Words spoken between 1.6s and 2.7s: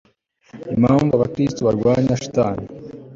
barwanywa shitani